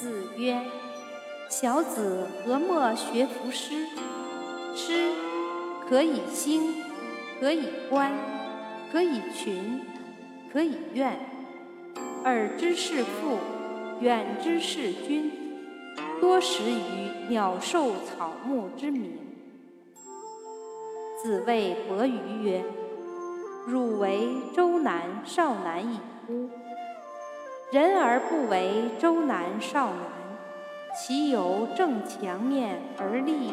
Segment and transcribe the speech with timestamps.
[0.00, 0.62] 子曰
[1.50, 3.84] ：“小子何莫学夫诗？
[4.72, 5.10] 诗
[5.88, 6.84] 可以兴，
[7.40, 8.12] 可以观，
[8.92, 9.80] 可以群，
[10.52, 11.18] 可以怨。
[12.22, 13.38] 耳之是父，
[14.00, 15.32] 远之是君，
[16.20, 19.18] 多识于鸟兽草木之名。”
[21.20, 22.62] 子谓伯鱼曰
[23.66, 26.48] ：“汝为周南少南矣乎？
[27.70, 29.98] 人而不为周南少南，
[30.96, 33.47] 其由正墙面而立？”